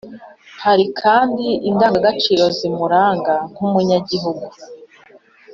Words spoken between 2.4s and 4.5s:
zimuranga nk' umwenegihugu.